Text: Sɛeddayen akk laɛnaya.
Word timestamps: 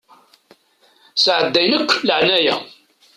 Sɛeddayen 1.15 1.73
akk 1.79 1.91
laɛnaya. 2.07 2.55